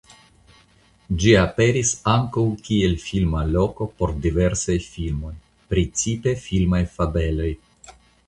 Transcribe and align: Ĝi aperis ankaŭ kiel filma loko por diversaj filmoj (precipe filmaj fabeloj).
Ĝi 1.23 1.33
aperis 1.41 1.91
ankaŭ 2.13 2.45
kiel 2.69 2.95
filma 3.03 3.43
loko 3.57 3.87
por 3.99 4.15
diversaj 4.25 4.77
filmoj 4.95 5.31
(precipe 5.75 6.35
filmaj 6.47 6.81
fabeloj). 6.97 7.53